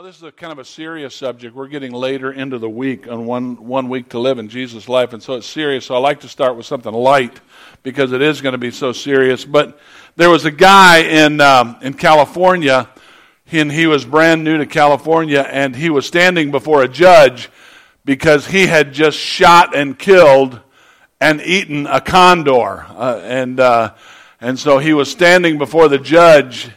[0.00, 1.54] know, this is a kind of a serious subject.
[1.54, 5.12] We're getting later into the week on one, one week to live in Jesus' life,
[5.12, 5.84] and so it's serious.
[5.84, 7.38] So I like to start with something light
[7.82, 9.44] because it is going to be so serious.
[9.44, 9.78] But
[10.16, 12.88] there was a guy in, um, in California,
[13.52, 17.50] and he was brand new to California, and he was standing before a judge
[18.06, 20.60] because he had just shot and killed
[21.20, 22.86] and eaten a condor.
[22.88, 23.92] Uh, and, uh,
[24.40, 26.70] and so he was standing before the judge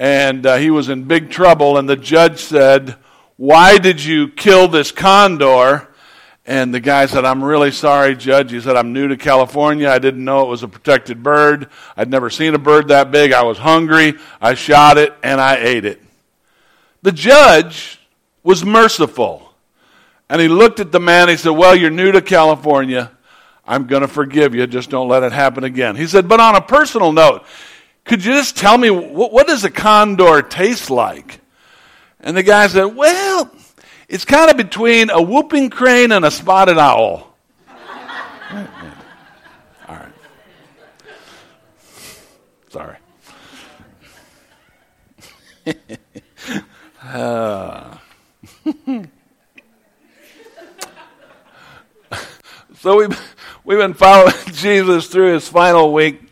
[0.00, 1.76] and uh, he was in big trouble.
[1.76, 2.96] And the judge said,
[3.36, 5.88] Why did you kill this condor?
[6.46, 8.50] And the guy said, I'm really sorry, Judge.
[8.50, 9.90] He said, I'm new to California.
[9.90, 11.68] I didn't know it was a protected bird.
[11.98, 13.32] I'd never seen a bird that big.
[13.32, 14.14] I was hungry.
[14.40, 16.00] I shot it and I ate it.
[17.02, 18.00] The judge
[18.42, 19.52] was merciful.
[20.30, 21.28] And he looked at the man.
[21.28, 23.12] He said, Well, you're new to California.
[23.66, 24.66] I'm going to forgive you.
[24.66, 25.94] Just don't let it happen again.
[25.94, 27.44] He said, But on a personal note,
[28.04, 31.40] could you just tell me what, what does a condor taste like?
[32.20, 33.50] And the guy said, Well,
[34.08, 37.36] it's kind of between a whooping crane and a spotted owl.
[38.50, 38.66] All
[39.88, 40.12] right.
[42.70, 42.96] Sorry.
[47.04, 47.96] uh.
[52.78, 56.29] so we've, we've been following Jesus through his final week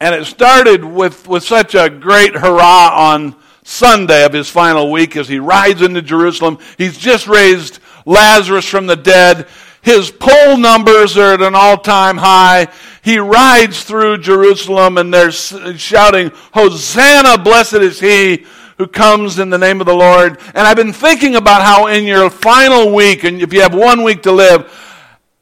[0.00, 5.14] and it started with, with such a great hurrah on Sunday of his final week
[5.16, 6.58] as he rides into Jerusalem.
[6.78, 9.46] He's just raised Lazarus from the dead.
[9.82, 12.68] His poll numbers are at an all time high.
[13.02, 18.46] He rides through Jerusalem and they're shouting, Hosanna, blessed is he
[18.78, 20.38] who comes in the name of the Lord.
[20.54, 24.02] And I've been thinking about how in your final week, and if you have one
[24.02, 24.72] week to live,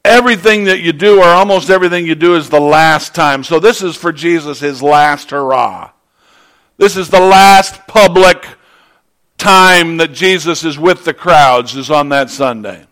[0.09, 3.43] everything that you do, or almost everything you do, is the last time.
[3.43, 5.91] So this is for Jesus, his last hurrah.
[6.77, 8.45] This is the last public
[9.37, 12.85] time that Jesus is with the crowds, is on that Sunday.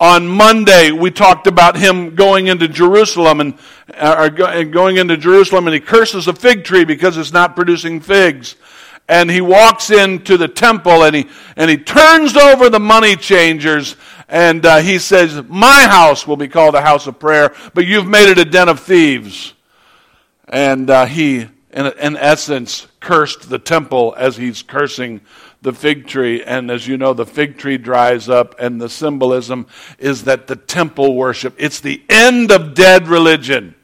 [0.00, 3.58] On Monday, we talked about him going into Jerusalem and
[3.94, 8.56] uh, going into Jerusalem, and he curses a fig tree because it's not producing figs
[9.08, 13.96] and he walks into the temple and he, and he turns over the money changers
[14.28, 18.06] and uh, he says, My house will be called a house of prayer, but you've
[18.06, 19.54] made it a den of thieves.
[20.48, 25.20] And uh, he, in, in essence, cursed the temple as he's cursing
[25.62, 26.42] the fig tree.
[26.42, 29.66] And as you know, the fig tree dries up, and the symbolism
[29.98, 33.74] is that the temple worship, it's the end of dead religion.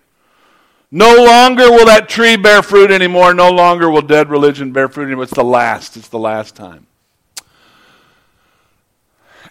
[0.90, 3.32] No longer will that tree bear fruit anymore.
[3.32, 5.24] No longer will dead religion bear fruit anymore.
[5.24, 5.96] It's the last.
[5.96, 6.86] It's the last time.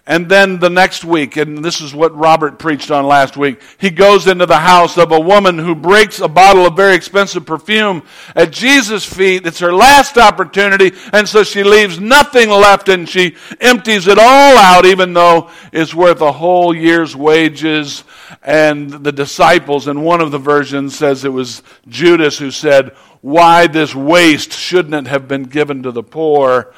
[0.09, 3.91] And then the next week, and this is what Robert preached on last week, he
[3.91, 8.01] goes into the house of a woman who breaks a bottle of very expensive perfume
[8.35, 9.45] at Jesus' feet.
[9.45, 14.57] It's her last opportunity, and so she leaves nothing left and she empties it all
[14.57, 18.03] out, even though it's worth a whole year's wages.
[18.41, 23.67] And the disciples, in one of the versions, says it was Judas who said, Why
[23.67, 26.73] this waste shouldn't it have been given to the poor?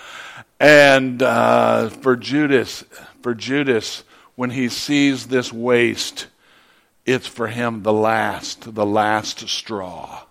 [0.60, 2.84] And uh, for Judas,
[3.22, 4.04] for Judas,
[4.36, 6.28] when he sees this waste,
[7.06, 10.24] it's for him the last, the last straw.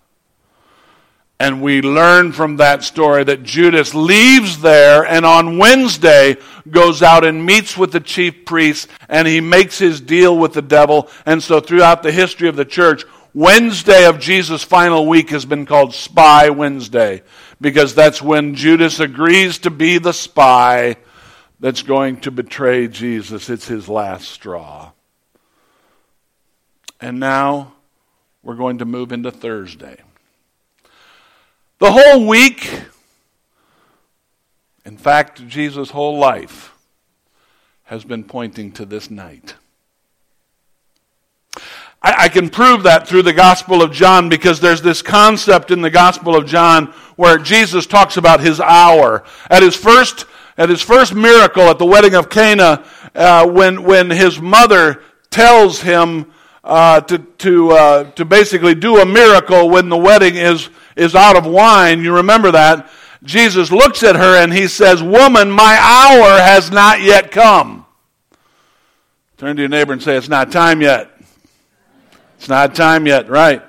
[1.39, 6.37] And we learn from that story that Judas leaves there and on Wednesday
[6.69, 10.61] goes out and meets with the chief priests and he makes his deal with the
[10.61, 11.09] devil.
[11.25, 15.65] And so throughout the history of the church, Wednesday of Jesus' final week has been
[15.65, 17.23] called Spy Wednesday
[17.59, 20.97] because that's when Judas agrees to be the spy
[21.61, 23.49] that's going to betray Jesus.
[23.49, 24.91] It's his last straw.
[26.99, 27.73] And now
[28.43, 30.01] we're going to move into Thursday.
[31.77, 32.69] The whole week,
[34.85, 36.73] in fact, Jesus' whole life
[37.83, 39.55] has been pointing to this night.
[42.01, 45.81] I, I, can prove that through the Gospel of John because there's this concept in
[45.81, 49.23] the Gospel of John where Jesus talks about his hour.
[49.49, 50.25] At his first
[50.61, 55.01] at his first miracle at the wedding of Cana, uh, when, when his mother
[55.31, 56.31] tells him
[56.63, 61.35] uh, to, to, uh, to basically do a miracle when the wedding is, is out
[61.35, 62.87] of wine, you remember that.
[63.23, 67.87] Jesus looks at her and he says, Woman, my hour has not yet come.
[69.37, 71.09] Turn to your neighbor and say, It's not time yet.
[72.37, 73.63] It's not time yet, right?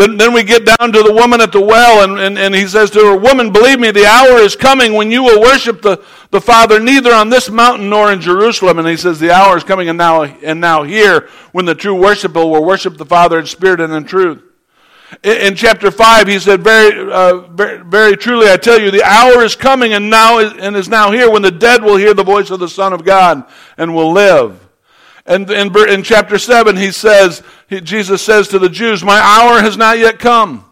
[0.00, 2.66] Then, then we get down to the woman at the well, and, and, and he
[2.66, 6.02] says to her, Woman, believe me, the hour is coming when you will worship the,
[6.30, 8.78] the Father neither on this mountain nor in Jerusalem.
[8.78, 11.94] And he says, The hour is coming and now, and now here when the true
[11.94, 14.42] worshiper will worship the Father in spirit and in truth.
[15.22, 19.04] In, in chapter 5, he said, very, uh, very, very, truly I tell you, the
[19.04, 22.14] hour is coming and now is, and is now here when the dead will hear
[22.14, 23.44] the voice of the Son of God
[23.76, 24.66] and will live.
[25.26, 27.42] And in, in chapter 7, he says,
[27.78, 30.64] Jesus says to the Jews, My hour has not yet come.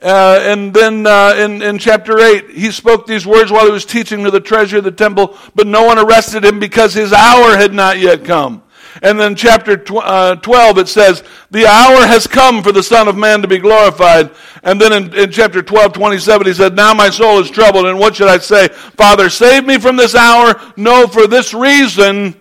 [0.00, 3.84] Uh, and then uh, in, in chapter 8, he spoke these words while he was
[3.84, 7.56] teaching to the treasury of the temple, but no one arrested him because his hour
[7.56, 8.62] had not yet come.
[9.02, 13.08] And then chapter tw- uh, 12, it says, The hour has come for the Son
[13.08, 14.30] of Man to be glorified.
[14.62, 17.98] And then in, in chapter 12, 27, he said, Now my soul is troubled, and
[17.98, 18.68] what should I say?
[18.68, 20.60] Father, save me from this hour.
[20.76, 22.39] No, for this reason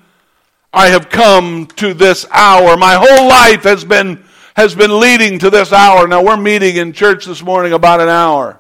[0.71, 2.77] I have come to this hour.
[2.77, 4.23] My whole life has been
[4.55, 6.05] has been leading to this hour.
[6.05, 8.59] Now, we're meeting in church this morning about an hour.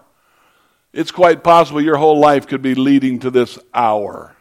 [0.93, 4.33] It's quite possible your whole life could be leading to this hour.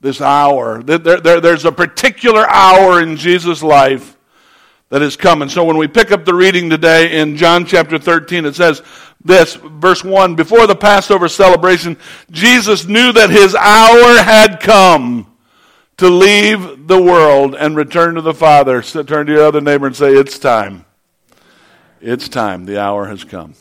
[0.00, 0.82] This hour.
[0.82, 4.16] There, there, there's a particular hour in Jesus' life
[4.88, 5.48] that is coming.
[5.48, 8.82] So when we pick up the reading today in John chapter 13, it says
[9.24, 11.96] this, verse 1 Before the Passover celebration,
[12.32, 15.32] Jesus knew that his hour had come
[15.98, 18.82] to leave the world and return to the Father.
[18.82, 20.84] So turn to your other neighbor and say, It's time.
[22.00, 22.64] It's time.
[22.64, 23.54] The hour has come.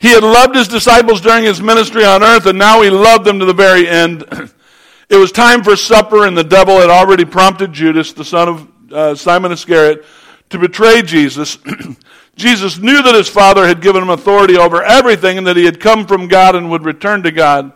[0.00, 3.38] He had loved his disciples during his ministry on earth, and now he loved them
[3.40, 4.22] to the very end.
[5.10, 8.92] it was time for supper, and the devil had already prompted Judas, the son of
[8.92, 10.04] uh, Simon Iscariot,
[10.48, 11.58] to betray Jesus.
[12.36, 15.80] Jesus knew that his Father had given him authority over everything and that he had
[15.80, 17.72] come from God and would return to God.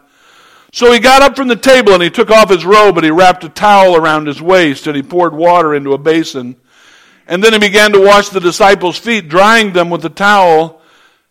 [0.74, 3.12] So he got up from the table and he took off his robe and he
[3.12, 6.56] wrapped a towel around his waist and he poured water into a basin.
[7.28, 10.82] And then he began to wash the disciples' feet, drying them with the towel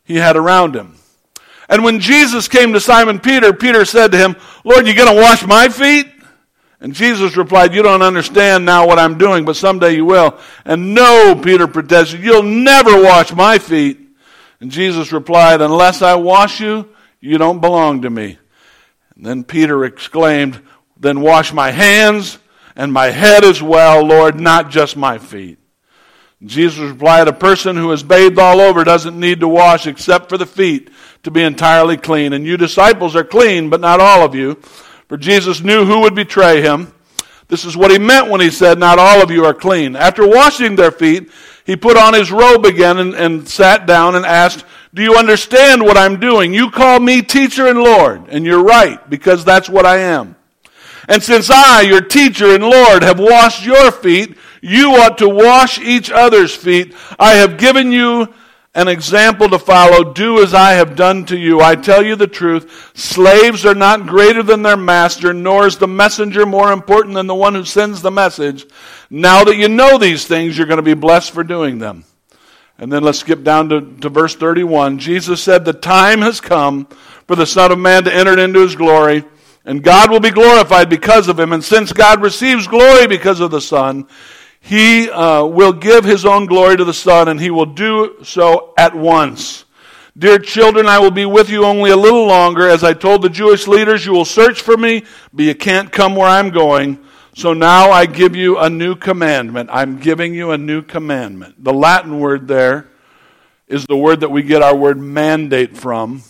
[0.06, 0.96] he had around him.
[1.68, 5.22] And when Jesus came to Simon Peter, Peter said to him, Lord, you going to
[5.22, 6.08] wash my feet?
[6.80, 10.40] And Jesus replied, You don't understand now what I'm doing, but someday you will.
[10.64, 14.00] And no, Peter protested, You'll never wash my feet.
[14.62, 16.88] And Jesus replied, Unless I wash you,
[17.20, 18.38] you don't belong to me.
[19.16, 20.62] Then Peter exclaimed,
[20.98, 22.40] Then wash my hands
[22.76, 25.60] and my head as well, Lord, not just my feet.
[26.44, 30.38] Jesus replied, A person who is bathed all over doesn't need to wash except for
[30.38, 30.90] the feet
[31.24, 32.34] to be entirely clean.
[32.34, 34.56] And you disciples are clean, but not all of you.
[35.08, 36.94] For Jesus knew who would betray him.
[37.48, 39.96] This is what he meant when he said, Not all of you are clean.
[39.96, 41.30] After washing their feet,
[41.66, 45.82] he put on his robe again and, and sat down and asked, do you understand
[45.82, 46.54] what I'm doing?
[46.54, 50.36] You call me teacher and Lord, and you're right, because that's what I am.
[51.08, 55.80] And since I, your teacher and Lord, have washed your feet, you ought to wash
[55.80, 56.96] each other's feet.
[57.20, 58.34] I have given you
[58.76, 60.14] an example to follow.
[60.14, 61.60] Do as I have done to you.
[61.62, 62.92] I tell you the truth.
[62.96, 67.36] Slaves are not greater than their master, nor is the messenger more important than the
[67.36, 68.66] one who sends the message.
[69.10, 72.06] Now that you know these things, you're going to be blessed for doing them.
[72.84, 75.00] And then let's skip down to, to verse 31.
[75.00, 76.86] Jesus said, The time has come
[77.28, 79.24] for the Son of Man to enter into his glory,
[79.64, 81.54] and God will be glorified because of him.
[81.54, 84.06] And since God receives glory because of the Son,
[84.60, 88.74] he uh, will give his own glory to the Son, and he will do so
[88.78, 89.64] at once.
[90.18, 92.68] Dear children, I will be with you only a little longer.
[92.68, 96.18] As I told the Jewish leaders, you will search for me, but you can't come
[96.18, 97.00] where I'm going.
[97.36, 99.72] So now I give you a new commandment.
[99.74, 101.64] I'm giving you a new commandment.
[101.64, 102.88] The Latin word there
[103.68, 106.22] is the word that we get our word mandate from.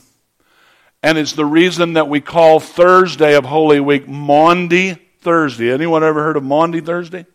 [1.01, 5.73] And it's the reason that we call Thursday of Holy Week Maundy Thursday.
[5.73, 7.25] Anyone ever heard of Maundy Thursday?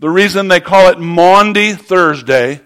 [0.00, 2.60] The reason they call it Maundy Thursday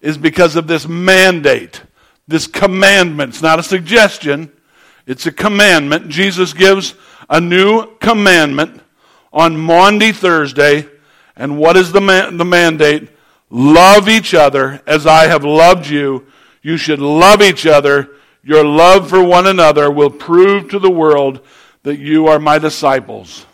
[0.00, 1.80] is because of this mandate,
[2.26, 3.34] this commandment.
[3.34, 4.50] It's not a suggestion,
[5.06, 6.08] it's a commandment.
[6.08, 6.96] Jesus gives
[7.30, 8.82] a new commandment
[9.36, 10.88] on Maundy Thursday.
[11.36, 12.00] And what is the,
[12.32, 13.10] the mandate?
[13.50, 16.26] Love each other as I have loved you.
[16.62, 18.16] You should love each other.
[18.42, 21.46] Your love for one another will prove to the world
[21.82, 23.44] that you are my disciples.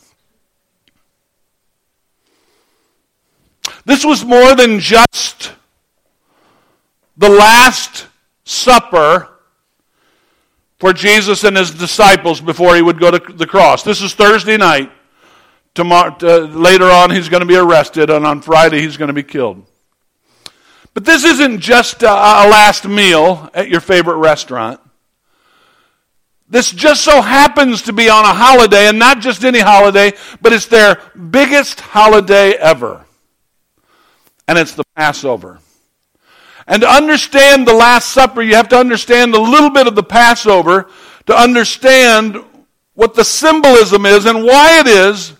[3.84, 5.52] This was more than just
[7.16, 8.06] the Last
[8.44, 9.28] Supper
[10.78, 13.82] for Jesus and his disciples before he would go to the cross.
[13.82, 14.92] This is Thursday night.
[15.74, 19.14] Tomorrow, uh, later on, he's going to be arrested, and on Friday, he's going to
[19.14, 19.64] be killed.
[20.92, 24.80] But this isn't just a, a last meal at your favorite restaurant.
[26.46, 30.12] This just so happens to be on a holiday, and not just any holiday,
[30.42, 31.00] but it's their
[31.30, 33.06] biggest holiday ever.
[34.46, 35.60] And it's the Passover.
[36.66, 40.02] And to understand the Last Supper, you have to understand a little bit of the
[40.02, 40.90] Passover
[41.26, 42.36] to understand
[42.92, 45.32] what the symbolism is and why it is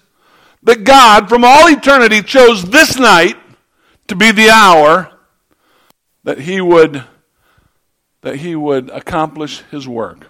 [0.63, 3.37] that God, from all eternity, chose this night
[4.09, 5.11] to be the hour
[6.25, 7.05] that he would
[8.23, 10.29] that he would accomplish his work.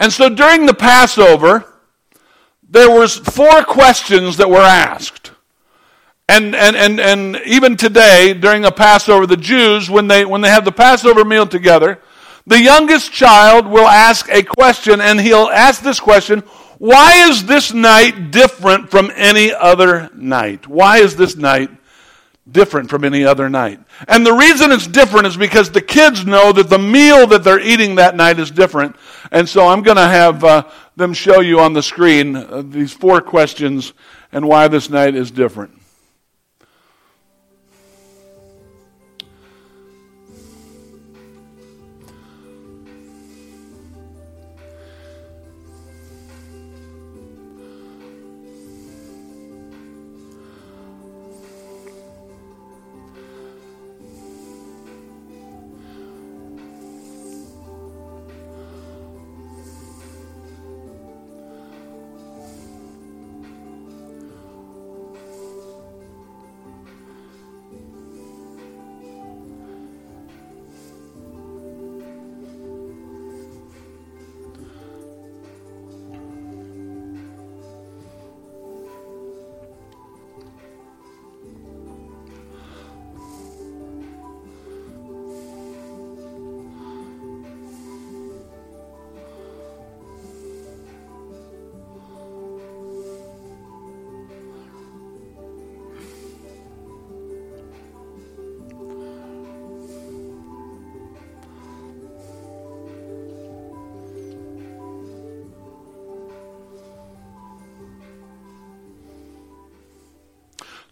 [0.00, 1.66] And so during the Passover,
[2.66, 5.32] there was four questions that were asked.
[6.26, 10.48] And, and, and, and even today, during the Passover, the Jews, when they, when they
[10.48, 12.00] have the Passover meal together,
[12.46, 16.42] the youngest child will ask a question, and he'll ask this question
[16.78, 20.66] Why is this night different from any other night?
[20.66, 21.70] Why is this night
[22.50, 23.80] different from any other night?
[24.08, 27.60] And the reason it's different is because the kids know that the meal that they're
[27.60, 28.96] eating that night is different.
[29.30, 30.64] And so I'm going to have uh,
[30.96, 33.92] them show you on the screen uh, these four questions
[34.32, 35.80] and why this night is different.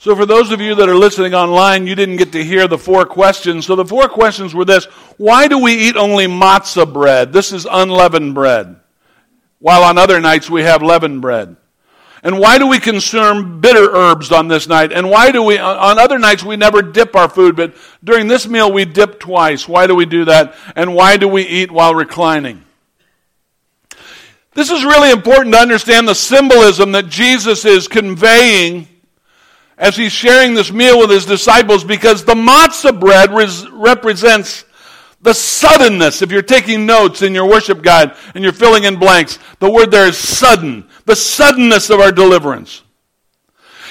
[0.02, 2.76] So, for those of you that are listening online, you didn't get to hear the
[2.76, 3.66] four questions.
[3.66, 7.32] So, the four questions were this Why do we eat only matzah bread?
[7.32, 8.80] This is unleavened bread,
[9.60, 11.54] while on other nights we have leavened bread.
[12.24, 14.90] And why do we consume bitter herbs on this night?
[14.90, 18.48] And why do we, on other nights, we never dip our food, but during this
[18.48, 19.68] meal we dip twice.
[19.68, 20.56] Why do we do that?
[20.74, 22.64] And why do we eat while reclining?
[24.54, 28.88] This is really important to understand the symbolism that Jesus is conveying
[29.82, 34.64] as he's sharing this meal with his disciples because the matzah bread res- represents
[35.22, 36.22] the suddenness.
[36.22, 39.90] If you're taking notes in your worship guide and you're filling in blanks, the word
[39.90, 40.88] there is sudden.
[41.04, 42.82] The suddenness of our deliverance.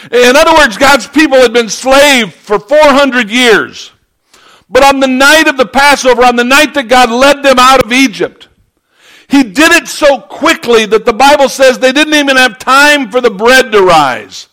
[0.09, 3.91] In other words, God's people had been slaves for 400 years.
[4.69, 7.83] But on the night of the Passover, on the night that God led them out
[7.83, 8.47] of Egypt,
[9.27, 13.19] He did it so quickly that the Bible says they didn't even have time for
[13.19, 14.47] the bread to rise.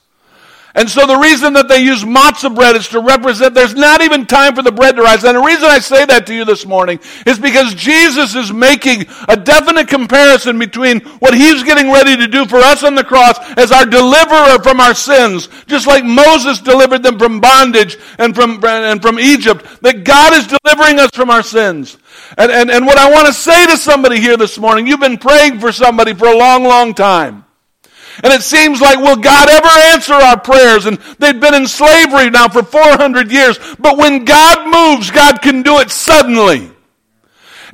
[0.79, 4.27] And so the reason that they use matzah bread is to represent there's not even
[4.27, 5.25] time for the bread to rise.
[5.25, 9.07] And the reason I say that to you this morning is because Jesus is making
[9.27, 13.41] a definite comparison between what he's getting ready to do for us on the cross
[13.59, 18.65] as our deliverer from our sins, just like Moses delivered them from bondage and from,
[18.65, 21.99] and from Egypt, that God is delivering us from our sins.
[22.37, 25.19] And, and, and what I want to say to somebody here this morning, you've been
[25.19, 27.47] praying for somebody for a long, long time.
[28.23, 30.87] And it seems like, will God ever answer our prayers?
[30.87, 33.59] And they've been in slavery now for 400 years.
[33.79, 36.71] But when God moves, God can do it suddenly.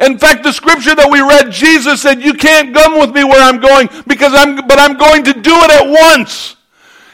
[0.01, 3.41] In fact, the scripture that we read, Jesus said, you can't come with me where
[3.41, 6.57] I'm going because I'm, but I'm going to do it at once.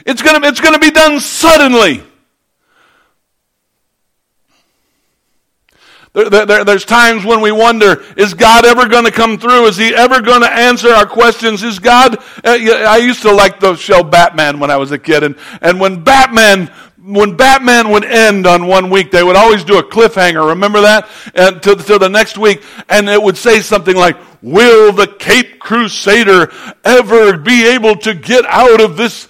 [0.06, 2.02] It's gonna, it's gonna be done suddenly.
[6.12, 9.66] There, there, there's times when we wonder, is God ever going to come through?
[9.66, 11.62] Is He ever going to answer our questions?
[11.62, 15.22] Is God, uh, I used to like the show Batman when I was a kid,
[15.22, 16.66] and, and when Batman,
[16.98, 20.48] when Batman would end on one week, they would always do a cliffhanger.
[20.48, 21.08] Remember that?
[21.32, 25.60] And to, to the next week, and it would say something like, will the Cape
[25.60, 26.52] Crusader
[26.82, 29.28] ever be able to get out of this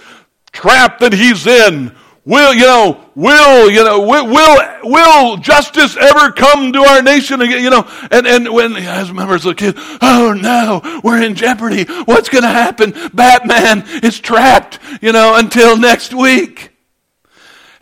[0.50, 1.94] trap that he's in?
[2.26, 7.40] Will, you know, will, you know, will, will, will justice ever come to our nation
[7.40, 7.62] again?
[7.64, 11.84] You know, and, and when, as members of the kid, oh no, we're in jeopardy.
[12.04, 12.92] What's going to happen?
[13.14, 16.69] Batman is trapped, you know, until next week.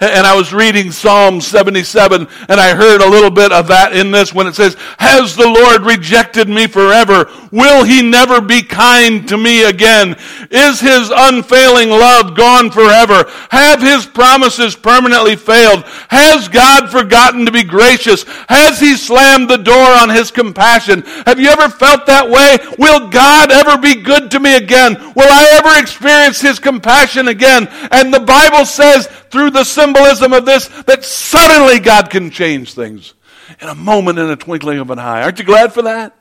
[0.01, 4.13] And I was reading Psalm 77 and I heard a little bit of that in
[4.13, 7.29] this when it says, Has the Lord rejected me forever?
[7.51, 10.15] Will he never be kind to me again?
[10.53, 13.25] Is his unfailing love gone forever?
[13.51, 15.83] Have his promises permanently failed?
[16.11, 18.23] Has God forgotten to be gracious?
[18.49, 21.03] Has he slammed the door on his compassion?
[21.27, 22.59] Have you ever felt that way?
[22.79, 24.95] Will God ever be good to me again?
[25.17, 27.67] Will I ever experience his compassion again?
[27.91, 33.15] And the Bible says through the symbolism of this that suddenly God can change things
[33.61, 35.23] in a moment, in a twinkling of an eye.
[35.23, 36.15] Aren't you glad for that?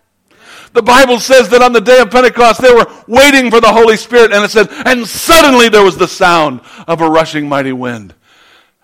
[0.74, 3.98] The Bible says that on the day of Pentecost, they were waiting for the Holy
[3.98, 8.14] Spirit, and it said, and suddenly there was the sound of a rushing mighty wind.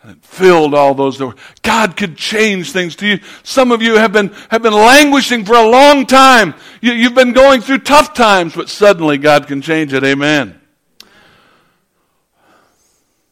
[0.02, 1.36] And it filled all those that were.
[1.62, 3.20] God could change things to you.
[3.44, 6.56] Some of you have been, have been languishing for a long time.
[6.82, 10.04] You, you've been going through tough times, but suddenly God can change it.
[10.04, 10.60] Amen.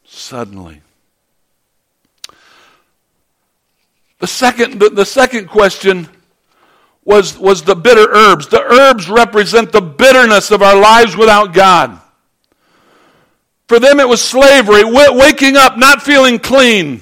[0.05, 0.81] Suddenly.
[4.21, 6.07] The second, the, the second question
[7.03, 8.47] was, was the bitter herbs.
[8.47, 11.99] The herbs represent the bitterness of our lives without God.
[13.67, 17.01] For them, it was slavery, w- waking up, not feeling clean.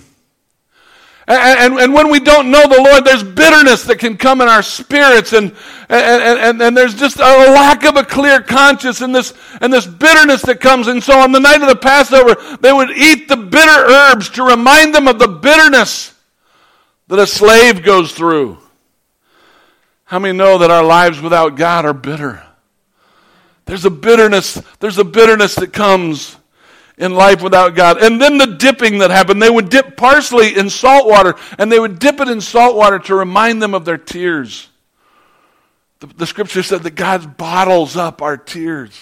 [1.28, 4.48] And, and, and, when we don't know the Lord, there's bitterness that can come in
[4.48, 5.54] our spirits, and,
[5.90, 9.86] and, and, and there's just a lack of a clear conscience, and this, and this
[9.86, 10.88] bitterness that comes.
[10.88, 14.44] And so on the night of the Passover, they would eat the bitter herbs to
[14.44, 16.14] remind them of the bitterness
[17.10, 18.58] that a slave goes through.
[20.06, 22.44] How many know that our lives without God are bitter?
[23.66, 26.38] There's a bitterness, there's a bitterness that comes
[26.98, 28.02] in life without God.
[28.02, 29.42] And then the dipping that happened.
[29.42, 33.00] They would dip parsley in salt water, and they would dip it in salt water
[33.00, 34.68] to remind them of their tears.
[36.00, 39.00] The, the scripture said that God bottles up our tears.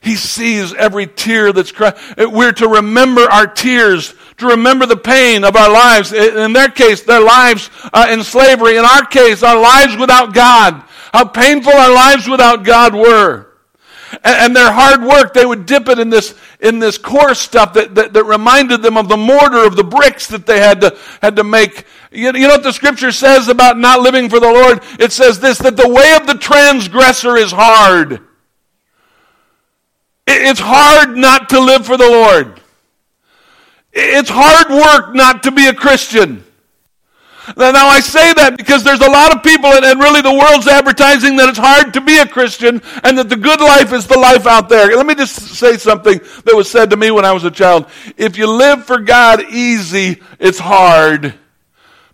[0.00, 1.94] He sees every tear that's cried.
[2.18, 6.12] We're to remember our tears, to remember the pain of our lives.
[6.12, 8.76] In their case, their lives uh, in slavery.
[8.76, 10.84] In our case, our lives without God.
[11.12, 13.48] How painful our lives without God were.
[14.12, 17.72] And, and their hard work, they would dip it in this, in this coarse stuff
[17.74, 20.96] that, that, that reminded them of the mortar of the bricks that they had to,
[21.20, 21.86] had to make.
[22.10, 24.82] You, you know what the scripture says about not living for the Lord?
[24.98, 28.20] It says this, that the way of the transgressor is hard
[30.26, 32.61] it's hard not to live for the Lord.
[33.92, 36.44] It's hard work not to be a Christian.
[37.56, 41.36] Now, I say that because there's a lot of people, and really the world's advertising
[41.36, 44.46] that it's hard to be a Christian and that the good life is the life
[44.46, 44.96] out there.
[44.96, 47.86] Let me just say something that was said to me when I was a child.
[48.16, 51.34] If you live for God easy, it's hard.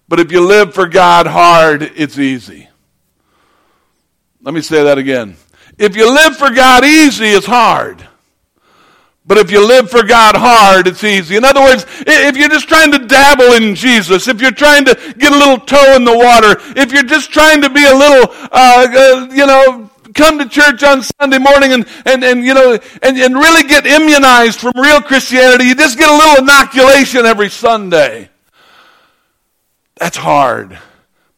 [0.09, 2.69] But if you live for God hard, it's easy.
[4.41, 5.37] Let me say that again.
[5.77, 8.09] If you live for God easy, it's hard.
[9.29, 11.37] But if you live for God hard, it's easy.
[11.37, 14.95] In other words, if you're just trying to dabble in Jesus, if you're trying to
[15.19, 18.35] get a little toe in the water, if you're just trying to be a little,
[18.51, 22.79] uh, uh, you know, come to church on Sunday morning and, and, and you know,
[23.03, 27.51] and, and really get immunized from real Christianity, you just get a little inoculation every
[27.51, 28.31] Sunday.
[29.97, 30.79] That's hard.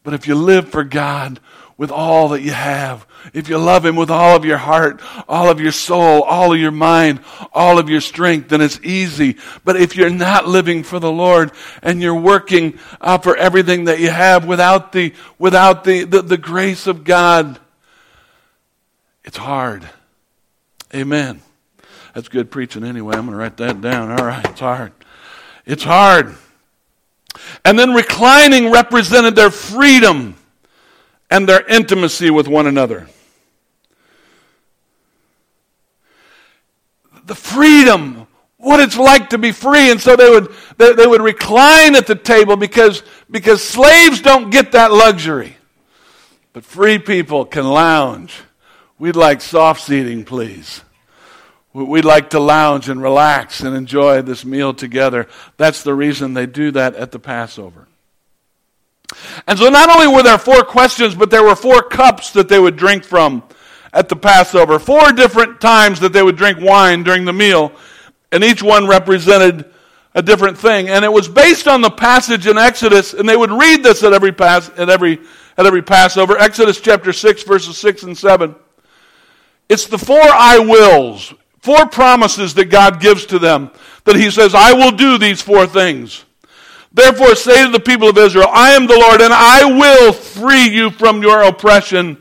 [0.05, 1.41] But if you live for God
[1.81, 5.49] with all that you have, if you love Him with all of your heart, all
[5.49, 7.21] of your soul, all of your mind,
[7.55, 9.39] all of your strength, then it's easy.
[9.65, 13.99] But if you're not living for the Lord and you're working uh, for everything that
[13.99, 17.59] you have without the, without the, the, the grace of God,
[19.25, 19.89] it's hard.
[20.95, 21.41] Amen.
[22.15, 23.17] That's good preaching anyway.
[23.17, 24.11] I'm going to write that down.
[24.11, 24.93] All right, it's hard.
[25.65, 26.37] It's hard.
[27.65, 30.37] And then reclining represented their freedom
[31.31, 33.09] and their intimacy with one another.
[37.25, 39.91] The freedom, what it's like to be free.
[39.91, 44.51] And so they would, they, they would recline at the table because, because slaves don't
[44.51, 45.57] get that luxury.
[46.53, 48.41] But free people can lounge.
[48.99, 50.83] We'd like soft seating, please.
[51.73, 55.29] We'd like to lounge and relax and enjoy this meal together.
[55.57, 57.87] That's the reason they do that at the Passover.
[59.47, 62.61] And so not only were there four questions, but there were four cups that they
[62.61, 63.43] would drink from
[63.93, 64.79] at the Passover.
[64.79, 67.73] Four different times that they would drink wine during the meal,
[68.33, 69.65] and each one represented
[70.15, 70.89] a different thing.
[70.89, 74.13] And it was based on the passage in Exodus, and they would read this at
[74.13, 75.21] every pass at every
[75.57, 76.39] at every Passover.
[76.39, 78.55] Exodus chapter six, verses six and seven.
[79.69, 83.71] It's the four I wills, four promises that God gives to them
[84.05, 86.25] that He says, I will do these four things.
[86.93, 90.69] Therefore, say to the people of Israel, I am the Lord, and I will free
[90.69, 92.21] you from your oppression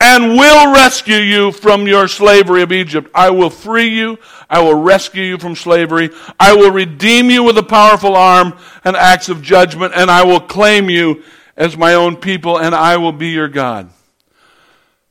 [0.00, 3.10] and will rescue you from your slavery of Egypt.
[3.14, 4.18] I will free you.
[4.48, 6.10] I will rescue you from slavery.
[6.38, 10.40] I will redeem you with a powerful arm and acts of judgment, and I will
[10.40, 11.22] claim you
[11.56, 13.90] as my own people, and I will be your God.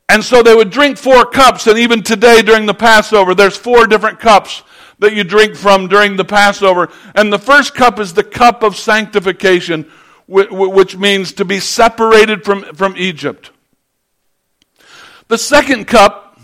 [0.07, 3.87] And so they would drink four cups, and even today during the Passover, there's four
[3.87, 4.61] different cups
[4.99, 6.89] that you drink from during the Passover.
[7.13, 9.91] And the first cup is the cup of sanctification,
[10.27, 13.51] which means to be separated from, from Egypt.
[15.27, 16.39] The second cup,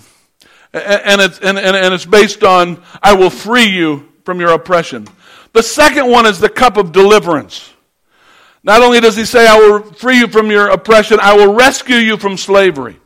[0.74, 5.08] and it's, and, and, and it's based on, I will free you from your oppression.
[5.54, 7.74] The second one is the cup of deliverance.
[8.64, 11.98] Not only does he say, I will free you from your oppression, I will rescue
[11.98, 13.00] you from slavery.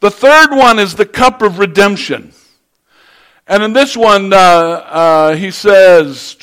[0.00, 2.32] The third one is the cup of redemption.
[3.46, 6.36] And in this one, uh, uh, he says,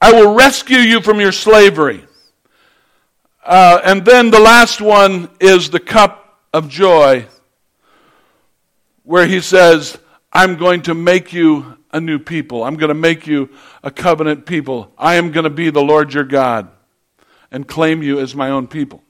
[0.00, 2.04] I will rescue you from your slavery.
[3.44, 7.26] Uh, and then the last one is the cup of joy,
[9.02, 9.98] where he says,
[10.32, 12.64] I'm going to make you a new people.
[12.64, 13.50] I'm going to make you
[13.82, 14.92] a covenant people.
[14.98, 16.68] I am going to be the Lord your God
[17.50, 19.02] and claim you as my own people.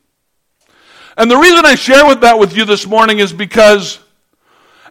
[1.17, 3.99] And the reason I share with that with you this morning is because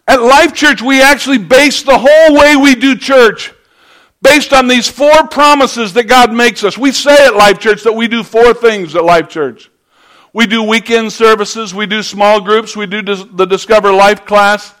[0.06, 3.52] at Life Church, we actually base the whole way we do church
[4.22, 6.78] based on these four promises that God makes us.
[6.78, 9.70] We say at Life Church that we do four things at Life Church.
[10.32, 14.74] We do weekend services, we do small groups, we do the Discover Life class,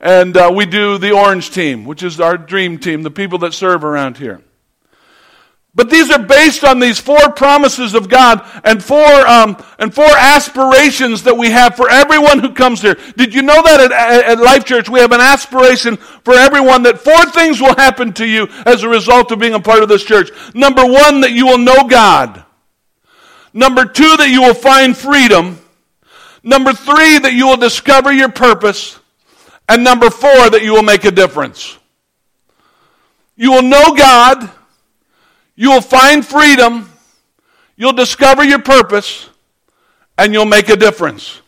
[0.00, 3.54] and uh, we do the Orange Team, which is our dream team, the people that
[3.54, 4.42] serve around here.
[5.76, 10.08] But these are based on these four promises of God and four, um, and four
[10.08, 12.96] aspirations that we have for everyone who comes here.
[13.18, 16.98] Did you know that at, at Life Church we have an aspiration for everyone that
[16.98, 20.02] four things will happen to you as a result of being a part of this
[20.02, 20.30] church?
[20.54, 22.42] Number one, that you will know God.
[23.52, 25.58] Number two, that you will find freedom.
[26.42, 28.98] Number three, that you will discover your purpose.
[29.68, 31.76] And number four, that you will make a difference.
[33.36, 34.50] You will know God.
[35.56, 36.90] You will find freedom,
[37.76, 39.28] you'll discover your purpose,
[40.18, 41.40] and you'll make a difference.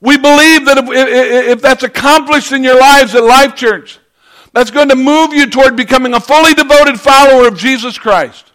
[0.00, 3.98] We believe that if, if, that's accomplished in your lives at Life Church,
[4.52, 8.52] that's going to move you toward becoming a fully devoted follower of Jesus Christ.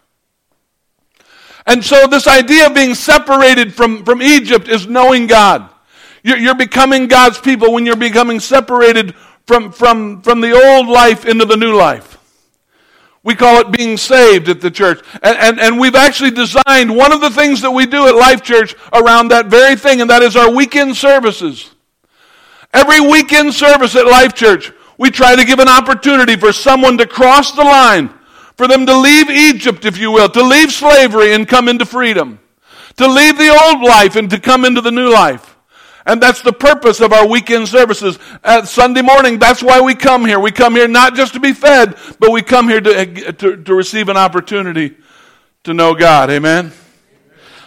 [1.66, 5.70] And so, this idea of being separated from, from Egypt is knowing God.
[6.22, 9.14] You're, you're becoming God's people when you're becoming separated
[9.46, 12.18] from, from, from the old life into the new life.
[13.24, 15.02] We call it being saved at the church.
[15.22, 18.42] And, and, and, we've actually designed one of the things that we do at Life
[18.42, 21.70] Church around that very thing, and that is our weekend services.
[22.74, 27.06] Every weekend service at Life Church, we try to give an opportunity for someone to
[27.06, 28.10] cross the line,
[28.56, 32.38] for them to leave Egypt, if you will, to leave slavery and come into freedom,
[32.96, 35.53] to leave the old life and to come into the new life.
[36.06, 38.18] And that's the purpose of our weekend services.
[38.42, 40.38] At Sunday morning, that's why we come here.
[40.38, 43.74] We come here not just to be fed, but we come here to, to, to
[43.74, 44.96] receive an opportunity
[45.64, 46.30] to know God.
[46.30, 46.72] Amen?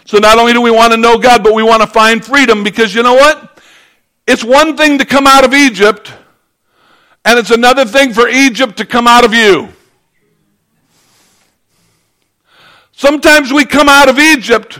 [0.05, 2.63] So not only do we want to know God, but we want to find freedom
[2.63, 3.59] because you know what?
[4.27, 6.13] It's one thing to come out of Egypt,
[7.25, 9.69] and it's another thing for Egypt to come out of you.
[12.91, 14.79] Sometimes we come out of Egypt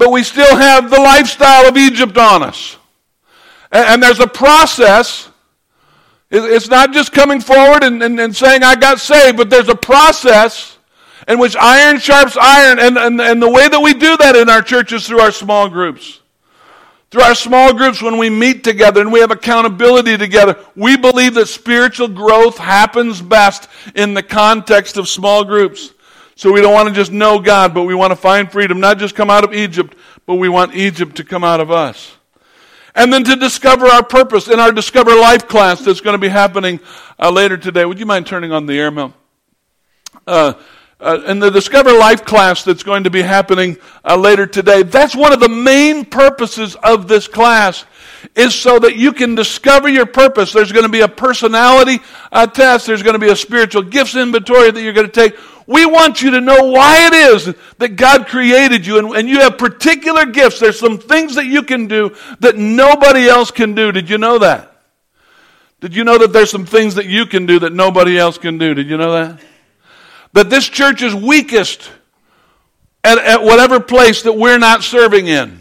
[0.00, 2.78] but we still have the lifestyle of Egypt on us.
[3.70, 5.28] And, and there's a process.
[6.30, 9.74] It's not just coming forward and, and, and, saying, I got saved, but there's a
[9.74, 10.78] process
[11.28, 12.78] in which iron sharps iron.
[12.78, 15.68] And, and, and the way that we do that in our churches through our small
[15.68, 16.20] groups.
[17.10, 21.34] Through our small groups, when we meet together and we have accountability together, we believe
[21.34, 25.92] that spiritual growth happens best in the context of small groups.
[26.40, 28.96] So we don't want to just know God, but we want to find freedom, not
[28.96, 32.16] just come out of Egypt, but we want Egypt to come out of us.
[32.94, 36.30] And then to discover our purpose in our Discover Life class that's going to be
[36.30, 36.80] happening
[37.18, 37.84] uh, later today.
[37.84, 38.90] Would you mind turning on the air
[40.26, 40.54] Uh,
[40.98, 45.14] uh, in the Discover Life class that's going to be happening uh, later today, that's
[45.14, 47.84] one of the main purposes of this class
[48.34, 50.52] is so that you can discover your purpose.
[50.52, 52.86] There's going to be a personality uh, test.
[52.86, 55.36] There's going to be a spiritual gifts inventory that you're going to take.
[55.66, 59.40] We want you to know why it is that God created you and, and you
[59.40, 60.58] have particular gifts.
[60.58, 63.92] There's some things that you can do that nobody else can do.
[63.92, 64.70] Did you know that?
[65.80, 68.58] Did you know that there's some things that you can do that nobody else can
[68.58, 68.74] do?
[68.74, 69.40] Did you know that?
[70.32, 71.90] That this church is weakest
[73.02, 75.59] at, at whatever place that we're not serving in.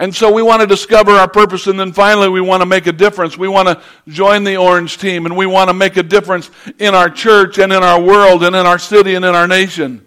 [0.00, 2.86] And so we want to discover our purpose, and then finally we want to make
[2.86, 3.36] a difference.
[3.36, 6.94] We want to join the orange team, and we want to make a difference in
[6.94, 10.06] our church and in our world and in our city and in our nation.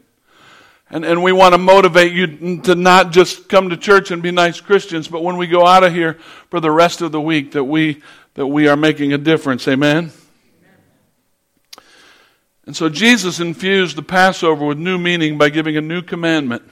[0.90, 4.32] And, and we want to motivate you to not just come to church and be
[4.32, 6.14] nice Christians, but when we go out of here
[6.50, 8.02] for the rest of the week, that we,
[8.36, 9.68] that we are making a difference.
[9.68, 10.12] Amen?
[12.66, 16.64] And so Jesus infused the Passover with new meaning by giving a new commandment.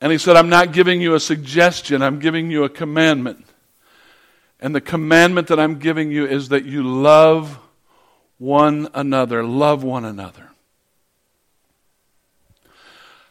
[0.00, 3.44] And he said, I'm not giving you a suggestion, I'm giving you a commandment.
[4.60, 7.58] And the commandment that I'm giving you is that you love
[8.38, 9.44] one another.
[9.44, 10.50] Love one another.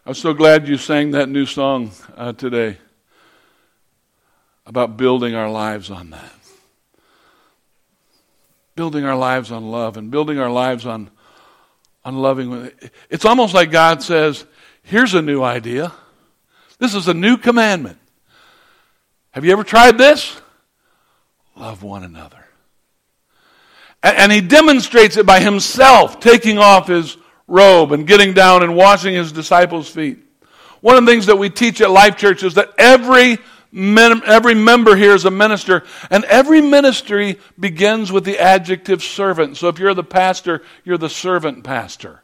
[0.06, 2.78] I'm so glad you sang that new song uh, today
[4.66, 6.32] about building our lives on that.
[8.76, 11.10] Building our lives on love and building our lives on,
[12.06, 12.72] on loving.
[13.10, 14.46] It's almost like God says,
[14.82, 15.92] here's a new idea.
[16.80, 17.98] This is a new commandment.
[19.32, 20.40] Have you ever tried this?
[21.56, 22.46] Love one another.
[24.04, 29.16] And he demonstrates it by himself taking off his robe and getting down and washing
[29.16, 30.20] his disciples' feet.
[30.82, 33.40] One of the things that we teach at Life Church is that every
[33.74, 39.58] every member here is a minister, and every ministry begins with the adjective servant.
[39.58, 42.22] So if you're the pastor, you're the servant pastor.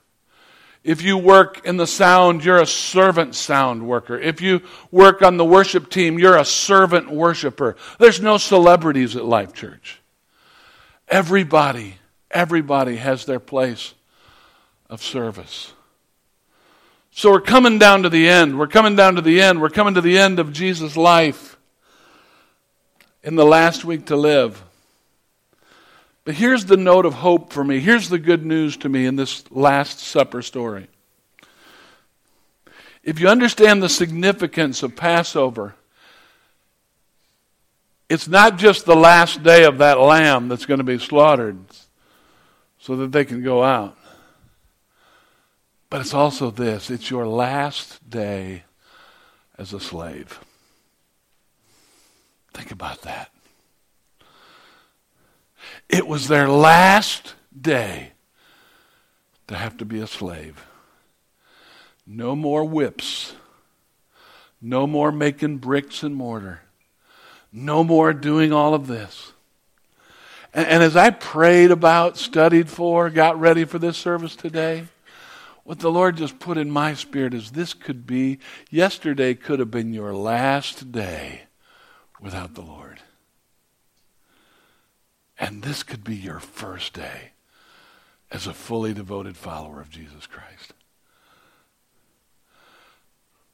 [0.83, 4.19] If you work in the sound, you're a servant sound worker.
[4.19, 7.77] If you work on the worship team, you're a servant worshiper.
[7.99, 10.01] There's no celebrities at Life Church.
[11.07, 11.95] Everybody,
[12.29, 13.93] everybody has their place
[14.89, 15.71] of service.
[17.11, 18.59] So we're coming down to the end.
[18.59, 19.61] We're coming down to the end.
[19.61, 21.57] We're coming to the end of Jesus' life
[23.23, 24.61] in the last week to live.
[26.25, 27.79] But here's the note of hope for me.
[27.79, 30.87] Here's the good news to me in this Last Supper story.
[33.03, 35.75] If you understand the significance of Passover,
[38.07, 41.57] it's not just the last day of that lamb that's going to be slaughtered
[42.79, 43.97] so that they can go out.
[45.89, 48.63] But it's also this it's your last day
[49.57, 50.39] as a slave.
[52.53, 53.32] Think about that.
[55.93, 58.13] It was their last day
[59.45, 60.65] to have to be a slave.
[62.07, 63.35] No more whips.
[64.59, 66.61] No more making bricks and mortar.
[67.51, 69.33] No more doing all of this.
[70.51, 74.85] And, and, as I prayed about, studied for, got ready for this service today,
[75.63, 78.39] what the Lord just put in my spirit is this could be,
[78.71, 81.43] yesterday could have been your last day
[82.19, 82.99] without the Lord.
[85.43, 87.31] And this could be your first day
[88.31, 90.71] as a fully devoted follower of Jesus Christ.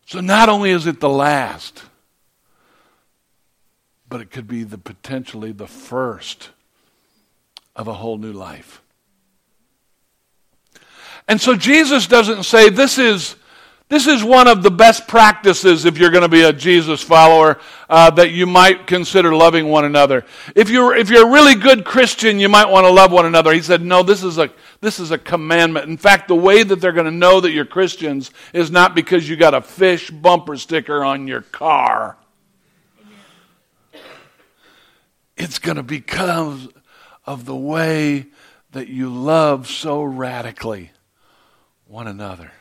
[0.06, 1.82] So not only is it the last,
[4.08, 6.52] but it could be the potentially the first
[7.76, 8.84] of a whole new life.
[11.28, 13.36] And so Jesus doesn't say this is
[13.90, 17.60] this is one of the best practices if you're going to be a Jesus follower
[17.90, 20.26] uh, that you might consider loving one another.
[20.56, 23.52] If you're if you're a really good Christian, you might want to love one another.
[23.52, 25.90] He said, no, this is a this is a commandment.
[25.90, 29.28] In fact, the way that they're going to know that you're Christians is not because
[29.28, 32.16] you got a fish bumper sticker on your car.
[35.36, 36.68] It's going to be because
[37.26, 38.28] of the way
[38.72, 40.92] that you love so radically
[41.88, 42.52] one another.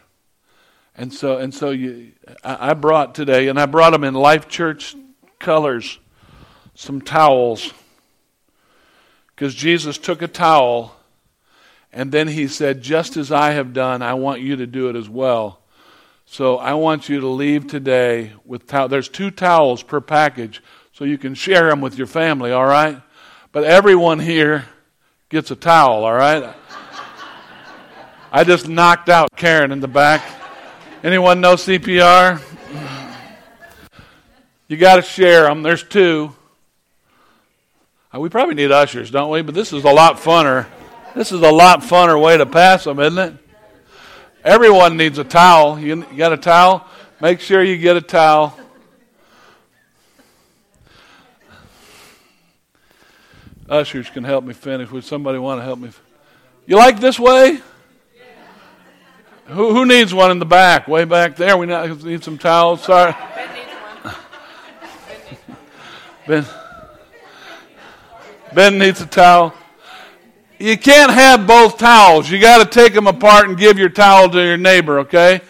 [0.99, 2.11] And so, and so you,
[2.43, 4.97] I, I brought today, and I brought them in Life Church
[5.39, 6.01] colors,
[6.75, 7.73] some towels.
[9.29, 10.97] Because Jesus took a towel,
[11.93, 14.97] and then he said, Just as I have done, I want you to do it
[14.97, 15.61] as well.
[16.27, 18.89] So I want you to leave today with towel.
[18.89, 20.61] There's two towels per package,
[20.93, 23.01] so you can share them with your family, all right?
[23.53, 24.67] But everyone here
[25.29, 26.57] gets a towel, all right?
[28.33, 30.38] I just knocked out Karen in the back.
[31.05, 32.43] Anyone know CPR?
[34.67, 35.63] You got to share them.
[35.63, 36.35] There's two.
[38.13, 39.43] Uh, we probably need ushers, don't we?
[39.43, 40.67] But this is a lot funner.
[41.15, 43.35] This is a lot funner way to pass them, isn't it?
[44.43, 45.79] Everyone needs a towel.
[45.79, 46.85] You, you got a towel?
[47.21, 48.59] Make sure you get a towel.
[53.69, 54.91] Ushers can help me finish.
[54.91, 55.91] Would somebody want to help me?
[56.67, 57.61] You like this way?
[59.49, 60.89] Who, who needs one in the back?
[60.89, 61.57] Way back there.
[61.57, 62.85] We need some towels.
[62.85, 63.15] Sorry.
[63.35, 63.73] Ben needs
[64.05, 64.15] one.
[66.27, 66.47] Ben.
[68.55, 69.55] Ben needs a towel.
[70.59, 72.31] You can't have both towels.
[72.31, 75.41] You got to take them apart and give your towel to your neighbor, okay?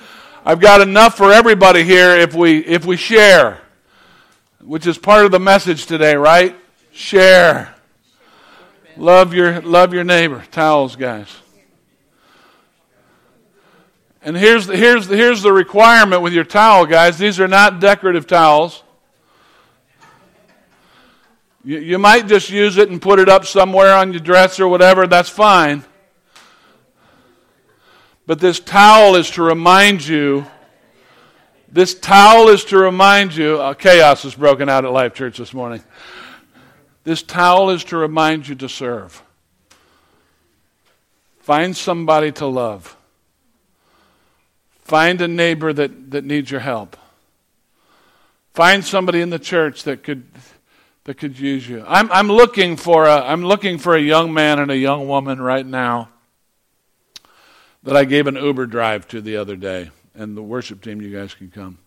[0.46, 3.60] I've got enough for everybody here if we if we share.
[4.60, 6.54] Which is part of the message today, right?
[6.92, 7.74] Share.
[8.96, 10.44] Love your love your neighbor.
[10.52, 11.28] Towels, guys.
[14.22, 17.18] And here's the, here's, the, here's the requirement with your towel, guys.
[17.18, 18.82] These are not decorative towels.
[21.64, 24.68] You, you might just use it and put it up somewhere on your dress or
[24.68, 25.06] whatever.
[25.06, 25.84] That's fine.
[28.26, 30.46] But this towel is to remind you.
[31.70, 33.60] This towel is to remind you.
[33.60, 35.82] Uh, chaos is broken out at Life Church this morning.
[37.04, 39.22] This towel is to remind you to serve.
[41.40, 42.97] Find somebody to love.
[44.88, 46.96] Find a neighbor that, that needs your help.
[48.54, 50.26] Find somebody in the church that could
[51.04, 51.84] that could use you.
[51.86, 55.40] I'm I'm looking for a I'm looking for a young man and a young woman
[55.40, 56.08] right now
[57.82, 59.90] that I gave an Uber drive to the other day.
[60.14, 61.78] And the worship team, you guys can come.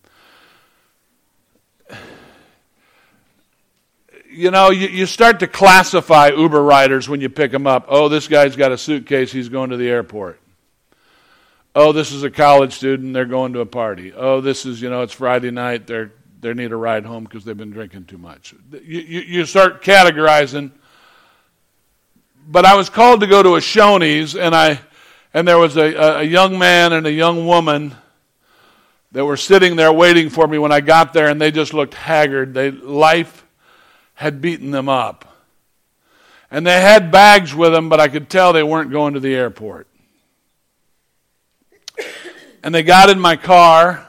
[4.29, 7.85] You know, you, you start to classify Uber riders when you pick them up.
[7.89, 10.39] Oh, this guy's got a suitcase, he's going to the airport.
[11.73, 14.13] Oh, this is a college student, they're going to a party.
[14.13, 17.45] Oh, this is, you know, it's Friday night, they're they need a ride home because
[17.45, 18.53] they've been drinking too much.
[18.71, 20.71] You, you, you, start categorizing.
[22.47, 24.81] But I was called to go to a Shoney's, and I
[25.33, 27.95] and there was a, a young man and a young woman
[29.11, 31.93] that were sitting there waiting for me when I got there, and they just looked
[31.93, 32.53] haggard.
[32.53, 33.45] They, life
[34.15, 35.27] had beaten them up.
[36.49, 39.33] And they had bags with them, but I could tell they weren't going to the
[39.33, 39.87] airport.
[42.63, 44.05] And they got in my car.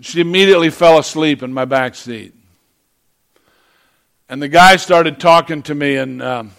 [0.00, 2.34] She immediately fell asleep in my back seat.
[4.28, 6.52] And the guy started talking to me, and um,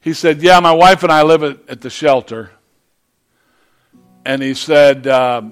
[0.00, 2.50] he said, Yeah, my wife and I live at, at the shelter.
[4.26, 5.42] And he said, uh,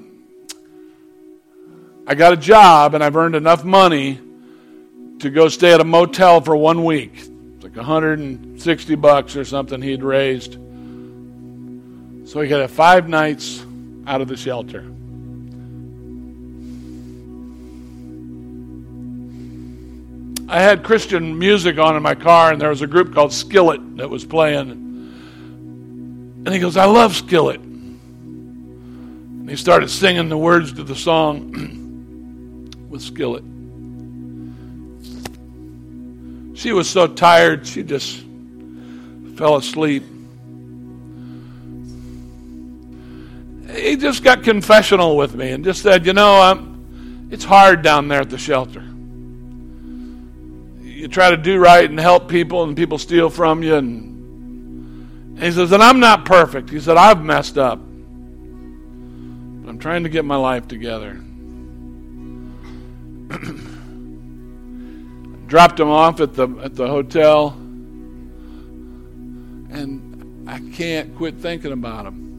[2.07, 4.19] I got a job and I've earned enough money
[5.21, 7.13] to go stay at a motel for one week.
[7.15, 10.59] It's like 160 bucks or something he'd raised.
[12.33, 13.63] So he could have five nights
[14.07, 14.81] out of the shelter.
[20.49, 23.99] I had Christian music on in my car, and there was a group called Skillet
[23.99, 24.71] that was playing.
[24.71, 27.61] And he goes, I love Skillet.
[27.61, 33.45] And he started singing the words to the song with Skillet.
[36.59, 38.25] She was so tired, she just
[39.37, 40.05] fell asleep.
[43.75, 48.09] He just got confessional with me and just said, You know, I'm, it's hard down
[48.09, 48.85] there at the shelter.
[50.83, 55.43] You try to do right and help people and people steal from you and, and
[55.43, 56.71] he says and i'm not perfect.
[56.71, 57.79] He said i've messed up.
[57.79, 61.15] But i'm trying to get my life together.
[65.49, 67.49] Dropped him off at the at the hotel
[69.73, 72.32] and i can't quit thinking about him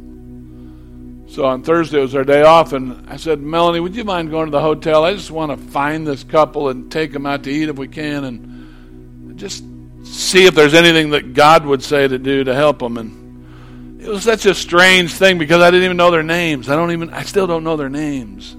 [1.34, 4.46] so on Thursday was our day off, and I said, Melanie, would you mind going
[4.46, 5.04] to the hotel?
[5.04, 7.88] I just want to find this couple and take them out to eat if we
[7.88, 8.24] can.
[8.24, 9.64] And just
[10.04, 13.00] see if there's anything that God would say to do to help them.
[13.00, 16.70] And it was such a strange thing because I didn't even know their names.
[16.70, 18.56] I don't even, I still don't know their names.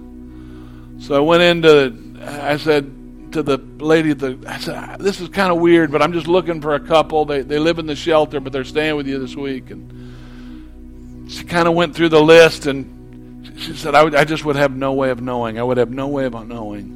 [1.06, 5.52] So I went into, I said to the lady, the, I said, this is kind
[5.52, 7.24] of weird, but I'm just looking for a couple.
[7.24, 9.70] They, they live in the shelter, but they're staying with you this week.
[9.70, 10.03] And
[11.28, 14.76] she kind of went through the list and she said, I, I just would have
[14.76, 15.58] no way of knowing.
[15.58, 16.94] I would have no way of knowing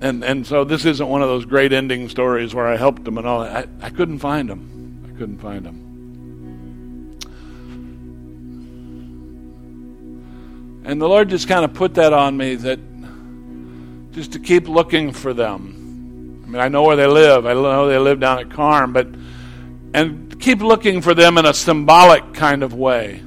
[0.00, 3.18] and and so this isn't one of those great ending stories where I helped them
[3.18, 3.42] and all.
[3.42, 5.04] I I couldn't find them.
[5.08, 5.84] I couldn't find them.
[10.84, 12.78] And the Lord just kind of put that on me that
[14.12, 16.44] just to keep looking for them.
[16.44, 17.44] I mean, I know where they live.
[17.44, 19.08] I know they live down at Carm, but
[19.92, 23.22] and keep looking for them in a symbolic kind of way.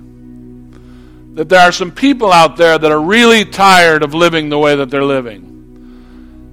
[1.33, 4.75] That there are some people out there that are really tired of living the way
[4.75, 5.51] that they're living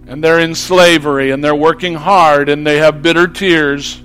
[0.08, 4.00] and they're in slavery and they're working hard and they have bitter tears,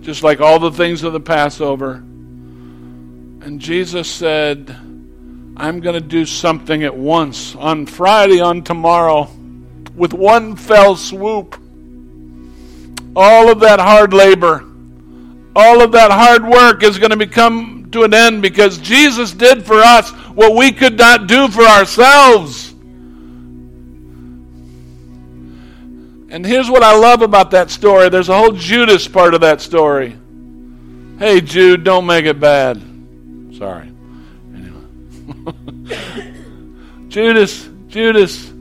[0.00, 1.96] just like all the things of the Passover.
[1.96, 9.30] And Jesus said, I'm going to do something at once on Friday, on tomorrow,
[9.94, 11.60] with one fell swoop.
[13.16, 14.62] All of that hard labor,
[15.56, 19.64] all of that hard work is going to become to an end because Jesus did
[19.64, 22.74] for us what we could not do for ourselves.
[26.28, 29.62] And here's what I love about that story there's a whole Judas part of that
[29.62, 30.14] story.
[31.18, 32.82] Hey, Jude, don't make it bad.
[33.56, 33.90] Sorry.
[34.54, 36.34] Anyway.
[37.08, 38.52] Judas, Judas.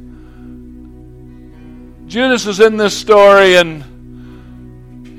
[2.08, 3.84] Judas is in this story and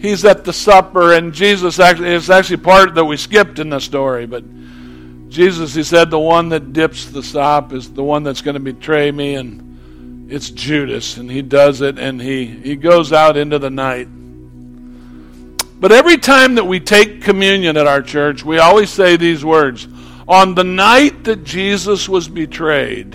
[0.01, 3.81] he's at the supper and Jesus actually it's actually part that we skipped in the
[3.81, 4.45] story, but
[5.29, 8.61] Jesus he said the one that dips the sop is the one that's going to
[8.61, 9.67] betray me and
[10.29, 14.09] it's Judas, and he does it, and he, he goes out into the night.
[15.79, 19.87] But every time that we take communion at our church, we always say these words
[20.27, 23.15] On the night that Jesus was betrayed,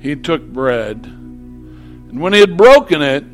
[0.00, 1.04] he took bread.
[1.04, 3.24] And when he had broken it,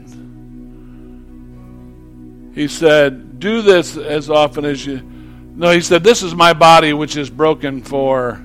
[2.55, 5.01] he said, Do this as often as you.
[5.01, 8.43] No, he said, This is my body which is broken for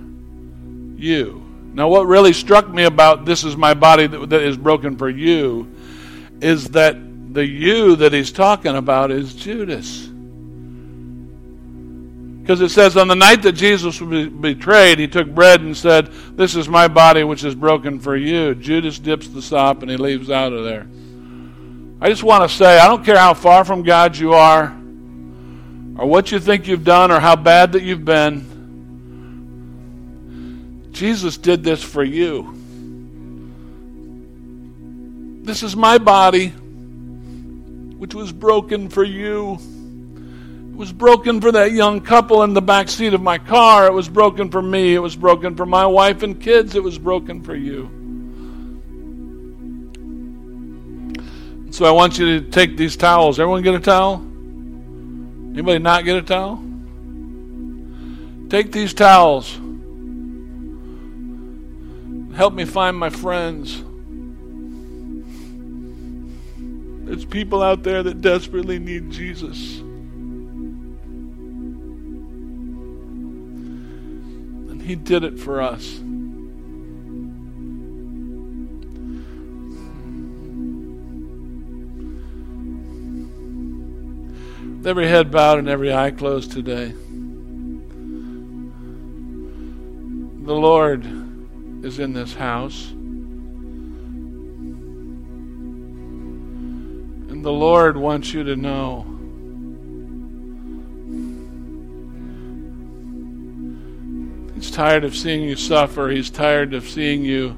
[0.98, 1.46] you.
[1.74, 5.10] Now, what really struck me about this is my body that, that is broken for
[5.10, 5.74] you
[6.42, 6.98] is that
[7.34, 10.08] the you that he's talking about is Judas.
[12.42, 16.08] Because it says, on the night that Jesus was betrayed, he took bread and said,
[16.36, 18.56] This is my body which is broken for you.
[18.56, 20.88] Judas dips the sop and he leaves out of there.
[22.02, 24.68] I just want to say, I don't care how far from God you are,
[25.98, 28.46] or what you think you've done, or how bad that you've been.
[30.92, 32.56] Jesus did this for you.
[35.44, 39.58] This is my body, which was broken for you
[40.72, 43.88] It was broken for that young couple in the back seat of my car.
[43.88, 44.96] It was broken for me.
[44.96, 46.76] It was broken for my wife and kids.
[46.76, 47.99] It was broken for you.
[51.80, 53.40] So I want you to take these towels.
[53.40, 54.16] Everyone get a towel?
[55.54, 56.62] Anybody not get a towel?
[58.50, 59.58] Take these towels.
[62.36, 63.82] Help me find my friends.
[67.08, 69.80] There's people out there that desperately need Jesus.
[74.68, 76.02] And He did it for us.
[84.86, 86.94] Every head bowed and every eye closed today,
[90.46, 91.06] the Lord
[91.86, 92.90] is in this house.
[97.30, 99.06] And the Lord wants you to know
[104.60, 106.10] He's tired of seeing you suffer.
[106.10, 107.56] He's tired of seeing you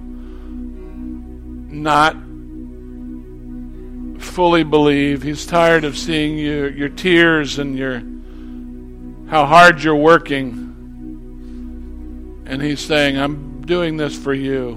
[1.71, 2.15] not
[4.23, 5.21] fully believe.
[5.21, 7.99] He's tired of seeing you, your tears and your
[9.29, 10.67] how hard you're working.
[12.45, 14.73] And he's saying, I'm doing this for you.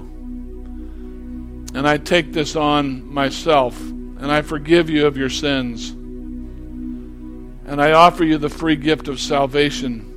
[1.73, 3.79] And I take this on myself.
[3.81, 5.89] And I forgive you of your sins.
[5.91, 10.15] And I offer you the free gift of salvation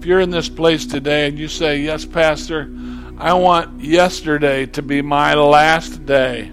[0.00, 2.70] If you're in this place today and you say, Yes, Pastor,
[3.20, 6.50] I want yesterday to be my last day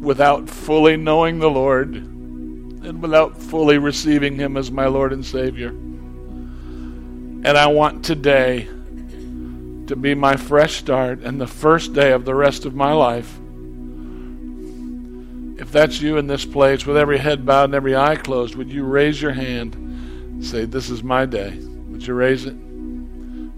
[0.00, 5.68] without fully knowing the Lord and without fully receiving Him as my Lord and Savior.
[5.68, 8.64] And I want today
[9.86, 13.32] to be my fresh start and the first day of the rest of my life.
[15.56, 18.72] If that's you in this place, with every head bowed and every eye closed, would
[18.72, 19.76] you raise your hand?
[19.76, 21.60] And say, This is my day.
[21.60, 22.56] Would you raise it?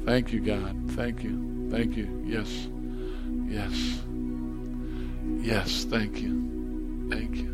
[0.05, 0.86] Thank you, God.
[0.97, 1.69] Thank you.
[1.71, 2.25] Thank you.
[2.27, 2.69] Yes.
[3.47, 4.01] Yes.
[5.47, 5.85] Yes.
[5.85, 7.09] Thank you.
[7.11, 7.53] Thank you.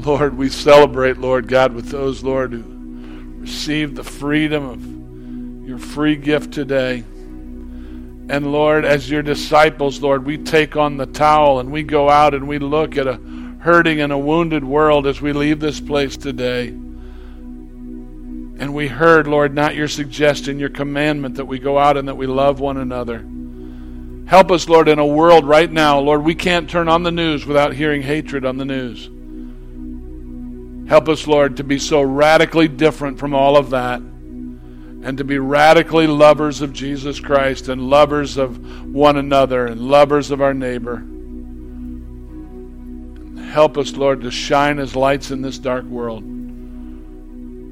[0.00, 2.64] Lord, we celebrate, Lord God, with those, Lord, who
[3.40, 7.04] received the freedom of your free gift today.
[8.30, 12.34] And Lord, as your disciples, Lord, we take on the towel and we go out
[12.34, 13.20] and we look at a
[13.60, 16.74] hurting and a wounded world as we leave this place today.
[18.60, 22.18] And we heard, Lord, not your suggestion, your commandment that we go out and that
[22.18, 23.24] we love one another.
[24.28, 27.46] Help us, Lord, in a world right now, Lord, we can't turn on the news
[27.46, 29.08] without hearing hatred on the news.
[30.90, 35.38] Help us, Lord, to be so radically different from all of that and to be
[35.38, 41.02] radically lovers of Jesus Christ and lovers of one another and lovers of our neighbor.
[43.52, 46.39] Help us, Lord, to shine as lights in this dark world.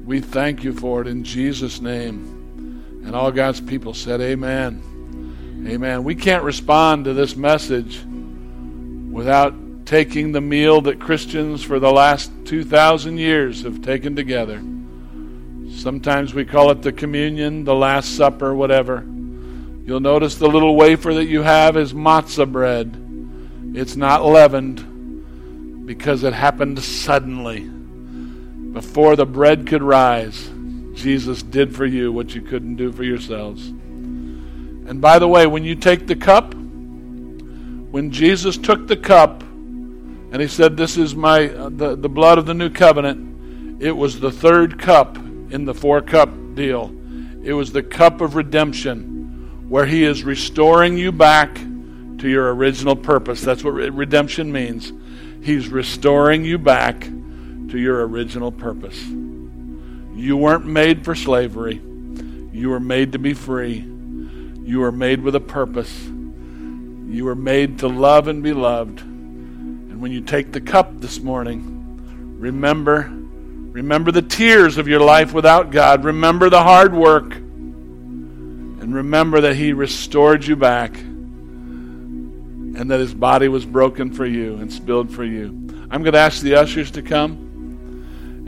[0.09, 3.03] We thank you for it in Jesus' name.
[3.05, 4.81] And all God's people said, Amen.
[5.69, 6.03] Amen.
[6.03, 8.03] We can't respond to this message
[9.11, 9.53] without
[9.85, 14.63] taking the meal that Christians for the last 2,000 years have taken together.
[15.77, 19.01] Sometimes we call it the communion, the Last Supper, whatever.
[19.85, 22.97] You'll notice the little wafer that you have is matzah bread.
[23.75, 27.69] It's not leavened because it happened suddenly.
[28.79, 30.49] Before the bread could rise,
[30.93, 33.67] Jesus did for you what you couldn't do for yourselves.
[33.67, 40.39] And by the way, when you take the cup, when Jesus took the cup and
[40.39, 44.21] he said, This is my uh, the, the blood of the new covenant, it was
[44.21, 46.89] the third cup in the four cup deal.
[47.43, 52.95] It was the cup of redemption where he is restoring you back to your original
[52.95, 53.41] purpose.
[53.41, 54.93] That's what redemption means.
[55.43, 57.09] He's restoring you back
[57.69, 58.99] to your original purpose.
[59.07, 61.81] You weren't made for slavery.
[62.51, 63.77] You were made to be free.
[63.77, 65.93] You were made with a purpose.
[66.05, 69.01] You were made to love and be loved.
[69.01, 73.11] And when you take the cup this morning, remember
[73.71, 76.03] remember the tears of your life without God.
[76.03, 77.33] Remember the hard work.
[77.33, 80.97] And remember that he restored you back
[82.79, 85.47] and that his body was broken for you and spilled for you.
[85.91, 87.48] I'm going to ask the ushers to come,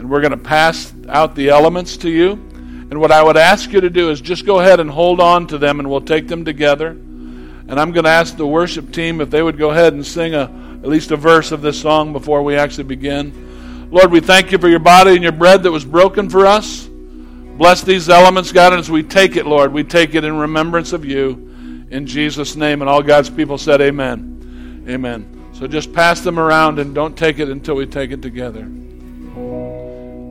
[0.02, 2.32] and we're going to pass out the elements to you.
[2.32, 5.45] And what I would ask you to do is just go ahead and hold on
[5.47, 6.88] to them, and we'll take them together.
[6.88, 10.34] And I'm going to ask the worship team if they would go ahead and sing
[10.34, 10.45] a,
[10.82, 13.89] at least a verse of this song before we actually begin.
[13.91, 16.88] Lord, we thank you for your body and your bread that was broken for us.
[16.88, 20.93] Bless these elements, God, and as we take it, Lord, we take it in remembrance
[20.93, 21.88] of you.
[21.91, 22.82] In Jesus' name.
[22.82, 24.84] And all God's people said, Amen.
[24.89, 25.52] Amen.
[25.54, 28.68] So just pass them around and don't take it until we take it together.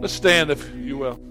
[0.00, 1.29] Let's stand if you will.